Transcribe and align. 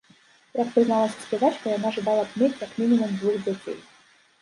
Як 0.61 0.71
прызналася 0.77 1.25
спявачка, 1.27 1.71
яна 1.77 1.89
жадала 1.99 2.23
б 2.25 2.29
мець 2.43 2.61
як 2.67 2.71
мінімум 2.83 3.15
двух 3.23 3.41
дзяцей. 3.47 3.83